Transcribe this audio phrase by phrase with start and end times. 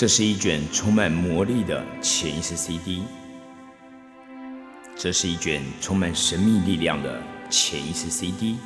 [0.00, 3.02] 这是一卷充满魔力的潜意识 CD，
[4.96, 8.56] 这是一卷充满神秘力量的潜意识 CD。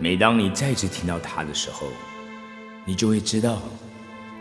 [0.00, 1.88] 每当你再次听到它的时候，
[2.86, 3.60] 你就会知道，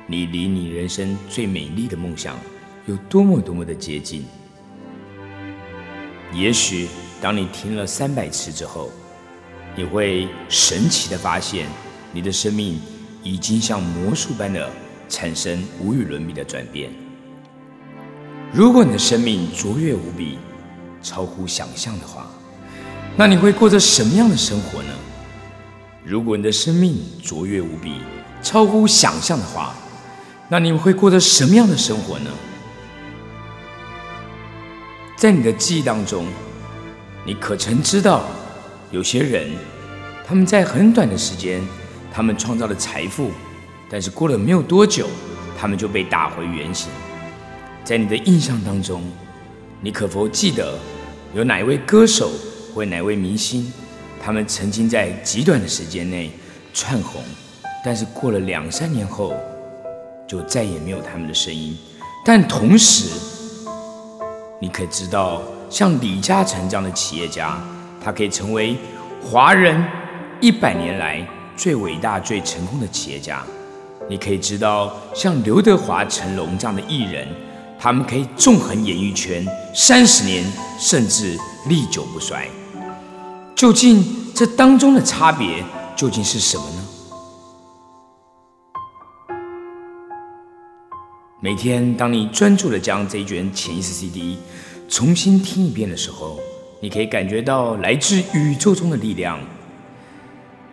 [0.07, 2.39] 你离你人生最美丽的梦想
[2.85, 4.25] 有多么多么的接近。
[6.31, 6.87] 也许
[7.19, 8.89] 当你听了三百次之后，
[9.75, 11.67] 你会神奇的发现，
[12.13, 12.79] 你的生命
[13.23, 14.71] 已经像魔术般的。
[15.07, 16.89] 产生无与伦比的转变。
[18.53, 20.37] 如果你的生命卓越无比，
[21.01, 22.27] 超乎想象的话，
[23.17, 24.89] 那你会过着什么样的生活呢？
[26.03, 27.93] 如果你的生命卓越无比，
[28.41, 29.75] 超乎想象的话，
[30.47, 32.29] 那你会过着什么样的生活呢？
[35.17, 36.27] 在你的记忆当中，
[37.25, 38.25] 你可曾知道，
[38.91, 39.49] 有些人
[40.27, 41.61] 他们在很短的时间，
[42.13, 43.31] 他们创造了财富。
[43.89, 45.07] 但是过了没有多久，
[45.57, 46.89] 他们就被打回原形。
[47.83, 49.03] 在你的印象当中，
[49.79, 50.77] 你可否记得
[51.33, 52.31] 有哪一位歌手
[52.73, 53.71] 或哪位明星，
[54.19, 56.31] 他们曾经在极短的时间内
[56.73, 57.21] 窜红，
[57.83, 59.33] 但是过了两三年后，
[60.27, 61.77] 就再也没有他们的声音。
[62.25, 63.09] 但同时，
[64.59, 67.61] 你可知道，像李嘉诚这样的企业家，
[68.03, 68.75] 他可以成为
[69.21, 69.79] 华人
[70.41, 71.23] 一百年来
[71.55, 73.43] 最伟大、最成功的企业家。
[74.07, 77.27] 你可以知道，像刘德华、成龙这样的艺人，
[77.79, 80.45] 他们可以纵横演艺圈三十年，
[80.79, 81.35] 甚至
[81.67, 82.47] 历久不衰。
[83.55, 85.63] 究竟这当中的差别
[85.95, 86.85] 究竟是什么呢？
[91.39, 94.37] 每天，当你专注的将这一卷潜意识 CD
[94.87, 96.39] 重新听一遍的时候，
[96.79, 99.39] 你可以感觉到来自宇宙中的力量，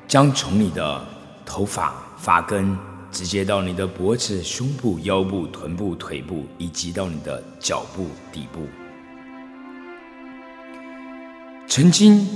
[0.06, 1.02] 将从你的
[1.46, 2.76] 头发发根。
[3.12, 8.66] 直接到你的脖子、胸部、腰部、臀部、腿部，以及到你的脚部底部。
[11.68, 12.26] 曾经，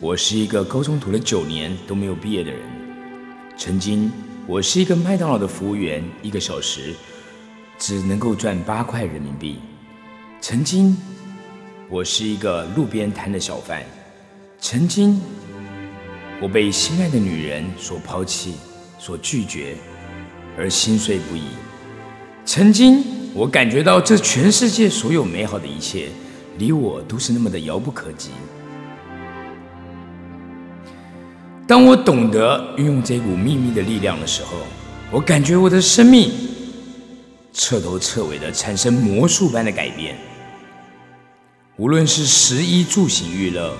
[0.00, 2.60] 我是一个高中读了九年都没有毕业的人；
[3.56, 4.10] 曾经，
[4.48, 6.92] 我是一个麦当劳的服务员，一个小时
[7.78, 9.54] 只能够赚八块人民币；
[10.40, 10.96] 曾经，
[11.88, 13.82] 我是一个路边摊的小贩；
[14.58, 15.20] 曾经，
[16.42, 18.54] 我被心爱的女人所抛弃、
[18.98, 19.76] 所拒绝。
[20.56, 21.42] 而心碎不已。
[22.44, 23.02] 曾经，
[23.34, 26.08] 我感觉到这全世界所有美好的一切，
[26.58, 28.30] 离我都是那么的遥不可及。
[31.66, 34.58] 当我懂得运用这股秘密的力量的时候，
[35.10, 36.30] 我感觉我的生命
[37.54, 40.16] 彻头彻尾的产生魔术般的改变。
[41.76, 43.72] 无论是食衣住行娱乐，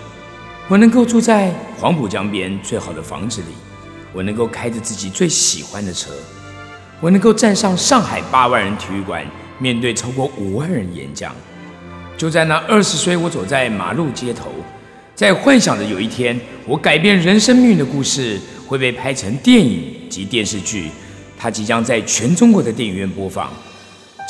[0.68, 3.48] 我能够住在黄浦江边最好的房子里，
[4.14, 6.10] 我能够开着自己最喜欢的车。
[7.04, 9.22] 我能够站上上海八万人体育馆，
[9.58, 11.36] 面对超过五万人演讲。
[12.16, 14.50] 就在那二十岁，我走在马路街头，
[15.14, 20.88] 在幻想着有一天，我改变人生命运的故事会被拍成电影及电视剧，
[21.36, 23.52] 它即将在全中国的电影院播放。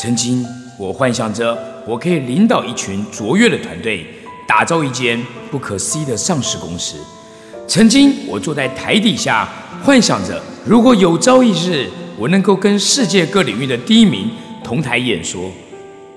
[0.01, 0.45] 曾经，
[0.77, 4.05] 我幻想着我可以领导一群卓越的团队，
[4.49, 6.97] 打造一间不可思议的上市公司。
[7.69, 9.49] 曾经，我坐在台底下，
[9.85, 11.89] 幻想着如果有朝一日。
[12.17, 14.31] 我能够跟世界各领域的第一名
[14.63, 15.51] 同台演说，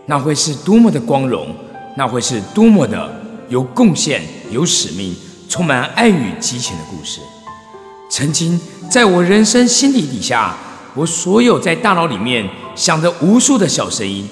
[0.06, 1.54] 那会是多么的光荣，
[1.96, 4.22] 那会是多么的有贡献、
[4.52, 5.16] 有使命、
[5.50, 7.20] 充满爱与激情的故事。
[8.10, 8.60] 曾经
[8.90, 10.56] 在我人生心底底下，
[10.94, 14.30] 我所有在大脑里面想着无数的小声音，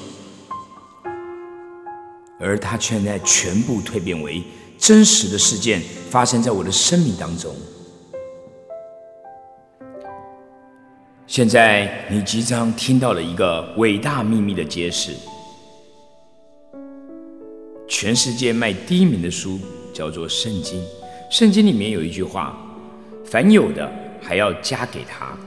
[2.40, 4.44] 而它却在全部蜕变为
[4.78, 7.54] 真实的事件，发生在我的生命当中。
[11.36, 15.12] 现在你即将听到了一个伟大秘密的揭示。
[17.90, 19.60] 全世界卖第一名的书
[19.94, 20.82] 叫做《圣经》，
[21.30, 22.58] 圣经里面有一句话
[23.26, 23.92] ：“凡有的
[24.22, 25.38] 还要加给他，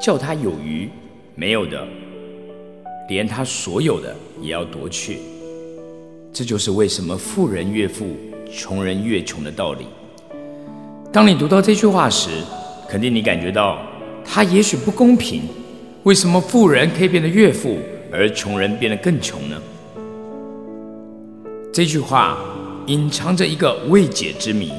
[0.00, 0.88] 叫他有余；
[1.34, 1.86] 没有的，
[3.10, 5.18] 连他所有的也要夺去。”
[6.32, 8.16] 这就是为什么富人越富，
[8.50, 9.84] 穷人越穷的道理。
[11.12, 12.30] 当你读到这句话时，
[12.88, 13.78] 肯定你感觉到。
[14.24, 15.42] 它也许不公平，
[16.02, 17.78] 为什么富人可以变得越富，
[18.10, 19.56] 而穷人变得更穷呢？
[21.72, 22.38] 这句话
[22.86, 24.72] 隐藏着一个未解之谜，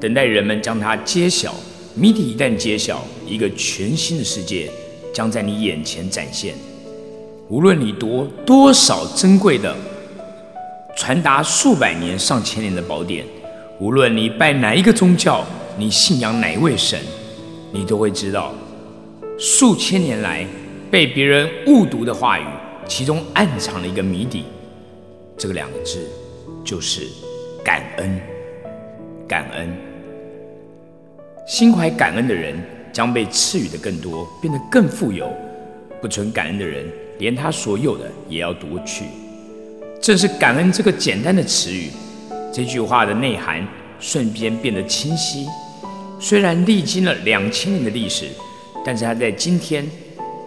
[0.00, 1.54] 等待人们将它揭晓。
[1.94, 4.68] 谜底一旦揭晓，一个全新的世界
[5.12, 6.54] 将在你眼前展现。
[7.48, 9.76] 无论你读多少珍贵的、
[10.96, 13.24] 传达数百年、上千年的宝典，
[13.78, 15.44] 无论你拜哪一个宗教，
[15.78, 16.98] 你信仰哪一位神。
[17.74, 18.54] 你都会知道，
[19.36, 20.46] 数千年来
[20.92, 22.44] 被别人误读的话语，
[22.86, 24.44] 其中暗藏了一个谜底。
[25.36, 25.98] 这个两个字
[26.64, 27.08] 就是
[27.64, 28.20] 感恩。
[29.26, 29.76] 感恩，
[31.48, 32.54] 心怀感恩的人
[32.92, 35.26] 将被赐予的更多，变得更富有；
[36.00, 36.86] 不存感恩的人，
[37.18, 39.06] 连他所有的也要夺去。
[40.00, 41.88] 正是感恩这个简单的词语，
[42.52, 43.66] 这句话的内涵
[43.98, 45.48] 瞬间变得清晰。
[46.24, 48.24] 虽然历经了两千年的历史，
[48.82, 49.86] 但是它在今天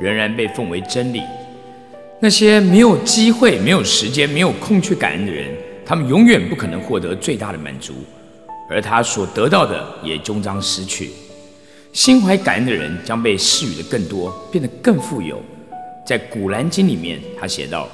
[0.02, 1.22] 仍然被奉为真理。
[2.20, 5.46] 那些没有机会、没有时间、没有空去感恩的人，
[5.86, 7.94] 他们永远不可能获得最大的满足。
[8.68, 11.12] 而他所得到的也终将失去。
[11.94, 15.40] 心怀感恩的人将被赐予的更多，变得更富有。
[16.08, 17.88] 在《古兰经》里面，他写道：“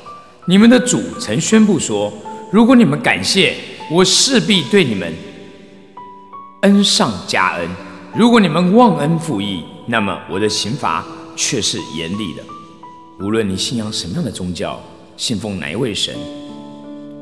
[0.47, 2.13] 你们的主曾宣布说，
[2.50, 3.53] 如果你们感谢
[3.91, 5.13] 我，势必对你们
[6.63, 7.69] 恩上加恩；
[8.13, 11.06] 如果你们忘恩负义，那么我的刑罚
[11.38, 12.44] 却是严厉的。
[13.21, 14.77] 无论你信仰什么样的宗教，
[15.15, 16.13] 信奉哪一位神，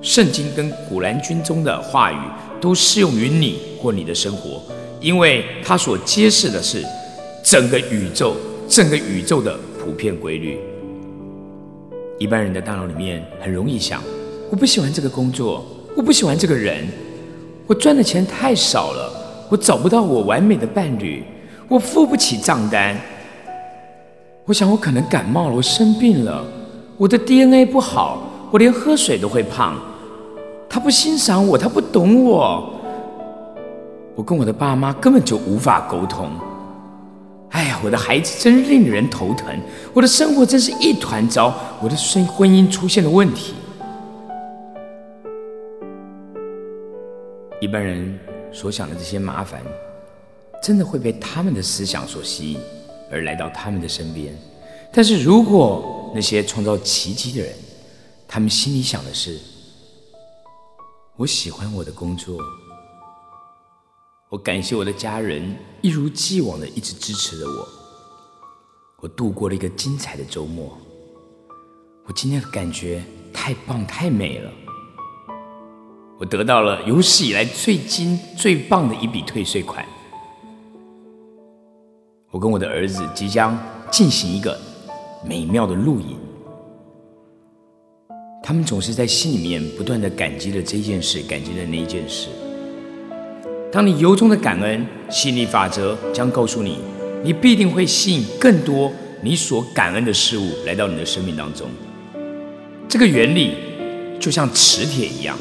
[0.02, 2.18] 圣经跟《古兰经》中的话语。”
[2.62, 4.62] 都适用于你或你的生活，
[5.00, 6.86] 因为它所揭示的是
[7.44, 8.36] 整个宇宙、
[8.70, 10.60] 整个宇宙的普遍规律。
[12.20, 14.00] 一般人的大脑里面很容易想：
[14.52, 15.66] 我不喜欢这个工作，
[15.98, 16.88] 我不喜欢这个人，
[17.66, 19.12] 我赚的钱太少了，
[19.52, 21.22] 我找不到我完美的伴侣，
[21.68, 22.96] 我付不起账单。
[24.46, 26.42] 我想我可能感冒了，我生病了，
[26.96, 29.76] 我的 DNA 不好，我连喝水都会胖。
[30.70, 32.74] 他不欣赏我，他不懂我，
[34.16, 36.30] 我跟我的爸妈根本就无法沟通。
[37.50, 39.48] 哎呀，我的孩子真令人头疼，
[39.94, 43.54] 我的生活真是一团糟，我的婚婚姻出现了问题。
[47.60, 48.18] 一般人
[48.52, 49.62] 所想的这些麻烦，
[50.62, 52.60] 真的会被他们的思想所吸引，
[53.12, 54.38] 而来到他们的身边。
[54.94, 57.56] 但是如果那些创造奇迹的人，
[58.28, 59.40] 他们心里想的是。
[61.18, 62.40] 我喜欢我的工作，
[64.28, 67.70] 我感谢我的家人一如既往的一直支持着我。
[69.02, 70.76] 我度过了一个精彩的周末，
[72.06, 74.52] 我今天的感觉太棒太美了。
[76.22, 79.84] 我得到了有史以来最精最棒的一笔退税款。
[82.30, 83.58] 我跟我的儿子即将
[83.90, 84.56] 进行一个
[85.26, 86.16] 美妙的露营。
[88.44, 92.28] 他们总是在心里面不断的感激了这件事，感激了那件事。
[93.72, 96.78] 当你由衷的感恩，吸引力法则将告诉你，
[97.24, 98.92] 你必定会吸引更多
[99.24, 101.68] 你所感恩的事物来到你的生命当中。
[102.88, 103.56] 这个原理
[104.20, 105.36] 就像磁铁一样，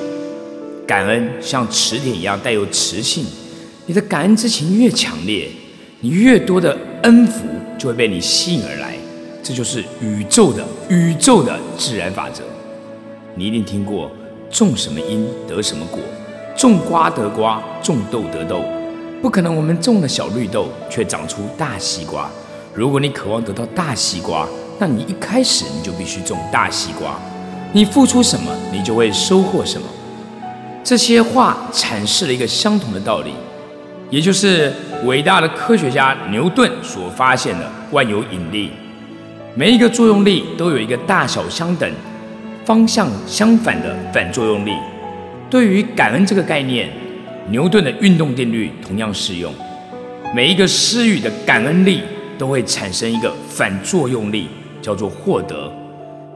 [0.90, 3.24] 感恩像磁铁一样带有磁性。
[3.86, 5.48] 你的感恩之情越强烈，
[6.00, 7.44] 你越多的恩福
[7.78, 8.96] 就会被你吸引而来。
[9.40, 12.42] 这就是宇宙的宇宙的自然法则。
[13.36, 14.10] 你一定听过
[14.50, 16.00] “种什么因得什么果，
[16.56, 18.60] 种瓜得瓜，种豆得豆”，
[19.22, 22.28] 不可能我们种了小绿豆却长出大西瓜。
[22.74, 24.44] 如果你渴望得到大西瓜，
[24.80, 27.16] 那你一开始你就必须种大西瓜。
[27.72, 29.86] 你付出什么，你就会收获什么。
[30.82, 33.32] 这些话阐释了一个相同的道理，
[34.10, 34.72] 也就是
[35.04, 38.70] 伟大的科学家牛顿所发现的万有引力。
[39.54, 41.90] 每一个作用力都有一个大小相等。
[42.62, 44.72] 方向相反的反作用力，
[45.48, 46.88] 对于感恩这个概念，
[47.48, 49.52] 牛顿的运动定律同样适用。
[50.32, 52.02] 每一个施予的感恩力
[52.38, 54.46] 都会产生一个反作用力，
[54.80, 55.72] 叫做获得。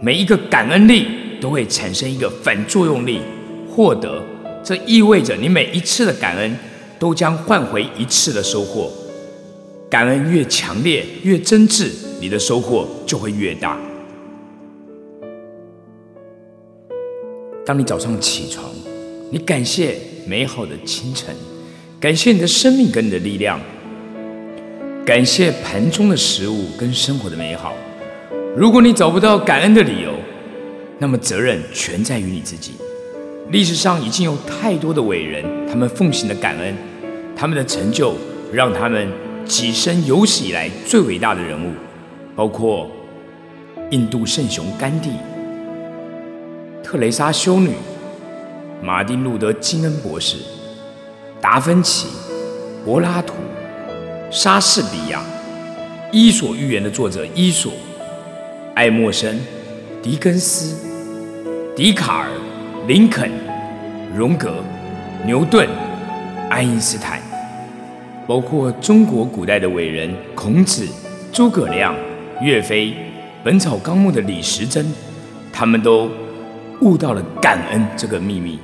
[0.01, 1.07] 每一个感恩力
[1.41, 3.21] 都会产生一个反作用力，
[3.71, 4.21] 获得。
[4.65, 6.57] 这意味着你每一次的感恩
[6.99, 8.91] 都将换回一次的收获。
[9.91, 13.79] 感恩越强烈、越真挚，你的收获就会越大。
[17.67, 18.65] 当你早上起床，
[19.31, 21.35] 你感谢美好的清晨，
[22.01, 23.61] 感谢你的生命跟你的力量，
[25.05, 27.75] 感谢盘中的食物跟生活的美好。
[28.57, 30.13] 如果你找不到感恩的理由，
[30.99, 32.73] 那么责任全在于你自己。
[33.51, 36.75] 历史上已经有太多的伟人，他们奉行的感恩，
[37.37, 38.15] 他们的成就
[38.53, 39.07] 让他们
[39.47, 41.73] 跻身有史以来最伟大的人物，
[42.35, 42.91] 包括
[43.91, 45.11] 印度圣雄甘地。
[46.83, 47.75] 特蕾莎修女、
[48.83, 50.39] 马丁路德金恩博士、
[51.41, 52.09] 达芬奇、
[52.85, 53.35] 柏拉图、
[54.31, 55.23] 莎士比亚、
[56.11, 57.73] 伊索寓言的作者伊索、
[58.75, 59.39] 爱默生、
[60.03, 60.77] 狄更斯、
[61.77, 62.29] 笛卡尔、
[62.87, 63.31] 林肯、
[64.15, 64.63] 荣格、
[65.25, 65.67] 牛顿、
[66.51, 67.19] 爱因斯坦，
[68.29, 70.87] 包括中国古代的伟人孔子、
[71.33, 71.97] 诸葛亮、
[72.43, 72.95] 岳飞、
[73.43, 74.85] 本草纲目的李时珍，
[75.51, 76.11] 他们都
[76.83, 78.59] 悟到了感恩这个秘密。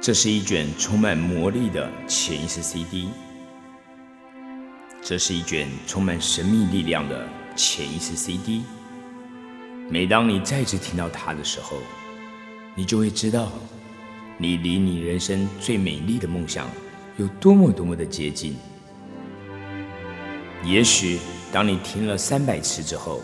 [0.00, 3.08] 这是一卷充满魔力的潜意识 CD，
[5.04, 8.62] 这是一卷充满神秘力量的潜意识 CD。
[9.90, 11.78] 每当你再次听到它的时候，
[12.76, 13.50] 你就会知道，
[14.38, 16.70] 你离你人生最美丽的梦想
[17.16, 18.56] 有多么多么的接近。
[20.64, 21.18] 也许
[21.52, 23.20] 当你听了三百次之后，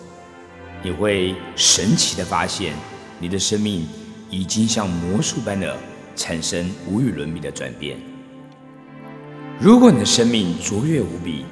[0.82, 2.74] 你会神奇的发现，
[3.20, 3.86] 你的生命
[4.28, 5.76] 已经像魔术般的。
[6.18, 7.96] 产生无与伦比的转变。
[9.60, 11.44] 如果你的生命卓越无比，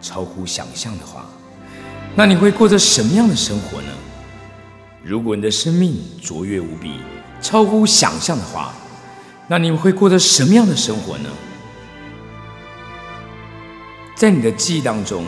[0.00, 1.26] 超乎想象的话，
[2.14, 3.88] 那你会过着什么样的生活呢？
[5.02, 7.00] 如果你的生命卓越无比，
[7.40, 8.72] 超乎想象的话，
[9.48, 11.30] 那你会过着什么样的生活呢？
[14.14, 15.24] 在你的记忆当中，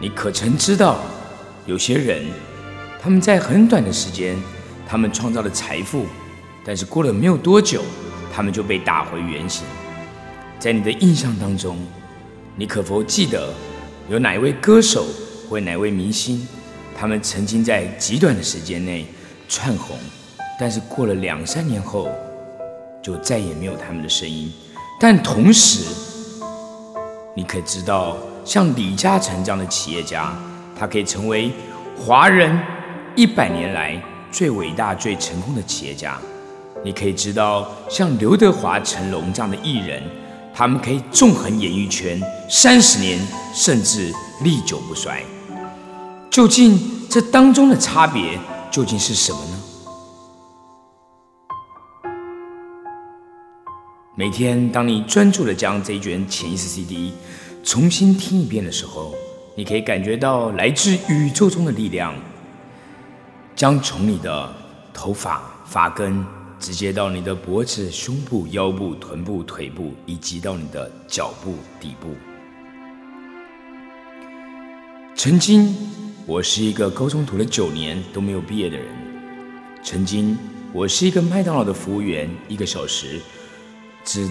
[0.00, 0.98] 你可曾知道，
[1.64, 2.26] 有些人
[3.00, 4.36] 他们在很短的时间，
[4.86, 6.06] 他们创造了财富。
[6.64, 7.82] 但是过了没有多久，
[8.34, 9.64] 他们就被打回原形。
[10.58, 11.78] 在你的印象当中，
[12.58, 13.52] 你可否记得
[14.08, 15.04] 有哪一位歌手
[15.46, 16.48] 或哪位明星，
[16.98, 19.06] 他们曾经在极短的时间内
[19.46, 19.98] 窜红，
[20.58, 22.08] 但是过了两三年后，
[23.02, 24.50] 就再也没有他们的声音？
[24.98, 25.84] 但同时，
[27.34, 30.34] 你可知道，像李嘉诚这样的企业家，
[30.74, 31.52] 他可以成为
[31.94, 32.58] 华人
[33.14, 36.18] 一百年来最伟大、最成功的企业家。
[36.82, 40.02] 你可以知道，像刘德华、成龙这样的艺人，
[40.58, 43.20] 他们可以纵横演艺圈三十年，
[43.52, 44.10] 甚至
[44.42, 45.22] 历久不衰。
[46.30, 48.38] 究竟这当中的差别
[48.70, 49.62] 究竟是什么呢？
[54.14, 57.12] 每天，当你专注的将这一卷潜意识 CD
[57.62, 59.14] 重新听一遍的时候，
[59.56, 62.14] 你可以感觉到来自宇宙中的力量，
[63.54, 64.50] 将从你的
[64.94, 66.24] 头发发根。
[66.58, 72.08] 直接到你的脖子、胸部、腰部、臀部、腿部，以及到你的脚部底部。
[75.14, 75.74] 曾经，
[76.26, 78.86] 我是一个高中读了九年都没有毕业的人；
[79.82, 80.36] 曾经，
[80.72, 83.20] 我是一个麦当劳的服务员，一个小时